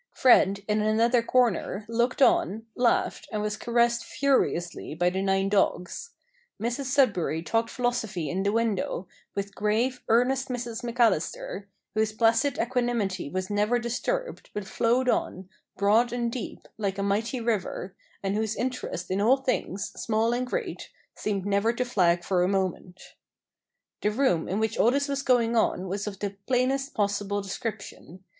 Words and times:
Fred, 0.15 0.61
in 0.67 0.81
another 0.81 1.21
corner, 1.21 1.85
looked 1.87 2.23
on, 2.23 2.65
laughed, 2.73 3.29
and 3.31 3.43
was 3.43 3.55
caressed 3.55 4.03
furiously 4.03 4.95
by 4.95 5.11
the 5.11 5.21
nine 5.21 5.47
dogs. 5.47 6.09
Mrs 6.59 6.85
Sudberry 6.85 7.45
talked 7.45 7.69
philosophy 7.69 8.27
in 8.27 8.41
the 8.41 8.51
window, 8.51 9.07
with 9.35 9.53
grave, 9.53 10.01
earnest 10.09 10.47
Mrs 10.49 10.81
McAllister, 10.83 11.65
whose 11.93 12.13
placid 12.13 12.57
equanimity 12.57 13.29
was 13.29 13.51
never 13.51 13.77
disturbed, 13.77 14.49
but 14.55 14.65
flowed 14.67 15.07
on, 15.07 15.47
broad 15.77 16.11
and 16.11 16.31
deep, 16.31 16.67
like 16.79 16.97
a 16.97 17.03
mighty 17.03 17.39
river, 17.39 17.93
and 18.23 18.35
whose 18.35 18.55
interest 18.55 19.11
in 19.11 19.21
all 19.21 19.37
things, 19.37 19.91
small 20.01 20.33
and 20.33 20.47
great, 20.47 20.89
seemed 21.13 21.45
never 21.45 21.71
to 21.71 21.85
flag 21.85 22.23
for 22.23 22.41
a 22.41 22.47
moment. 22.49 23.13
The 24.01 24.09
room 24.09 24.47
in 24.49 24.57
which 24.59 24.79
all 24.79 24.89
this 24.89 25.07
was 25.07 25.21
going 25.21 25.55
on 25.55 25.87
was 25.87 26.07
of 26.07 26.17
the 26.17 26.37
plainest 26.47 26.95
possible 26.95 27.39
description. 27.39 28.23